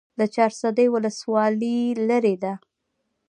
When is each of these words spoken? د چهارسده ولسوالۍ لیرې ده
د 0.19 0.21
چهارسده 0.33 0.85
ولسوالۍ 0.93 1.79
لیرې 2.07 2.35
ده 2.43 2.53